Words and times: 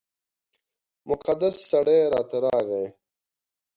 مقدس 1.09 1.55
سړی 1.71 1.99
راته 2.13 2.37
راغی. 2.45 2.85